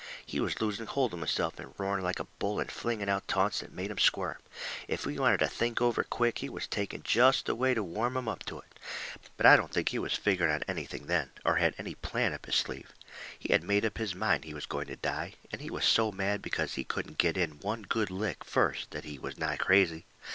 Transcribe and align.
He 0.25 0.39
was 0.39 0.59
losing 0.59 0.87
hold 0.87 1.13
of 1.13 1.19
himself, 1.19 1.59
and 1.59 1.75
roaring 1.77 2.03
like 2.03 2.19
a 2.19 2.23
bull 2.23 2.59
and 2.59 2.71
flinging 2.71 3.07
out 3.07 3.27
taunts 3.27 3.59
that 3.59 3.71
made 3.71 3.91
'em 3.91 3.99
squirm. 3.99 4.37
If 4.87 5.03
he 5.03 5.19
wanted 5.19 5.41
the 5.41 5.47
thing 5.47 5.77
over 5.79 6.03
quick, 6.03 6.39
he 6.39 6.49
was 6.49 6.65
taking 6.65 7.03
jest 7.03 7.45
the 7.45 7.53
way 7.53 7.75
to 7.75 7.83
warm 7.83 8.17
'em 8.17 8.27
up 8.27 8.43
to 8.45 8.57
it. 8.57 8.79
But 9.37 9.45
I 9.45 9.55
don't 9.55 9.71
think 9.71 9.89
he 9.89 9.99
was 9.99 10.15
figgering 10.17 10.51
on 10.55 10.63
anything 10.67 11.05
then, 11.05 11.29
or 11.45 11.57
had 11.57 11.75
any 11.77 11.93
plan 11.93 12.33
up 12.33 12.47
his 12.47 12.55
sleeve. 12.55 12.91
He 13.37 13.53
had 13.53 13.61
made 13.63 13.85
up 13.85 13.99
his 13.99 14.15
mind 14.15 14.43
he 14.43 14.55
was 14.55 14.65
going 14.65 14.87
to 14.87 14.95
die, 14.95 15.35
and 15.51 15.61
he 15.61 15.69
was 15.69 15.85
so 15.85 16.11
mad 16.11 16.41
because 16.41 16.73
he 16.73 16.83
couldn't 16.83 17.19
get 17.19 17.37
in 17.37 17.59
one 17.59 17.83
good 17.83 18.09
lick 18.09 18.43
first 18.43 18.89
that 18.89 19.05
he 19.05 19.19
was 19.19 19.37
nigh 19.37 19.57
crazy. 19.57 20.05